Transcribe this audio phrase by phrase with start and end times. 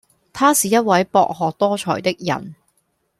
[0.33, 2.55] 他是一位博學多才的人